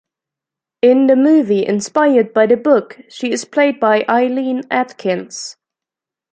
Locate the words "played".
3.45-3.79